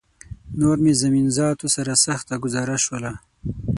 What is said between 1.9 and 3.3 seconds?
سخته ګوزاره شوله